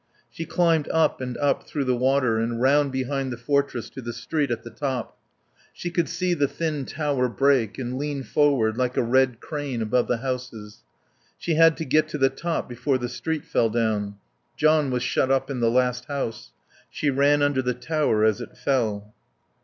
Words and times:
She 0.31 0.45
climbed 0.45 0.89
up 0.89 1.21
and 1.21 1.37
up 1.37 1.67
through 1.67 1.83
the 1.83 1.95
water 1.95 2.39
and 2.39 2.59
round 2.59 2.91
behind 2.91 3.31
the 3.31 3.37
fortress 3.37 3.87
to 3.91 4.01
the 4.01 4.13
street 4.13 4.49
at 4.49 4.63
the 4.63 4.71
top. 4.71 5.15
She 5.73 5.91
could 5.91 6.09
see 6.09 6.33
the 6.33 6.47
thin 6.47 6.85
tower 6.85 7.29
break 7.29 7.77
and 7.77 7.99
lean 7.99 8.23
forward 8.23 8.77
like 8.79 8.97
a 8.97 9.03
red 9.03 9.39
crane 9.39 9.79
above 9.79 10.07
the 10.07 10.17
houses. 10.17 10.81
She 11.37 11.53
had 11.53 11.77
to 11.77 11.85
get 11.85 12.07
to 12.07 12.17
the 12.17 12.29
top 12.31 12.67
before 12.67 12.97
the 12.97 13.09
street 13.09 13.45
fell 13.45 13.69
down. 13.69 14.15
John 14.57 14.89
was 14.89 15.03
shut 15.03 15.29
up 15.29 15.51
in 15.51 15.59
the 15.59 15.69
last 15.69 16.05
house. 16.05 16.51
She 16.89 17.11
ran 17.11 17.43
under 17.43 17.61
the 17.61 17.75
tower 17.75 18.23
as 18.25 18.41
it 18.41 18.57
fell. 18.57 19.13